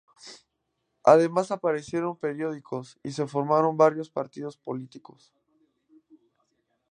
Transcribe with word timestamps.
Además, 1.03 1.51
aparecieron 1.51 2.07
muchos 2.07 2.21
periódicos 2.21 2.99
y 3.03 3.11
se 3.11 3.27
formaron 3.27 3.77
varios 3.77 4.09
partidos 4.09 4.57
políticos. 4.57 5.31